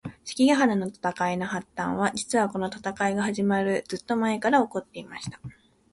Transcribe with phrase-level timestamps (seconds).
[0.23, 5.39] 関ヶ原の戦いの発端は、実はこの戦いが始まるずっと前から起こっていました。